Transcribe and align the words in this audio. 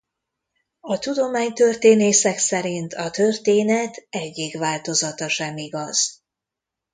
A 0.79 0.97
tudománytörténészek 0.99 2.37
szerint 2.37 2.93
a 2.93 3.09
történet 3.09 4.05
egyik 4.09 4.57
változata 4.57 5.29
sem 5.29 5.57
igaz. 5.57 6.23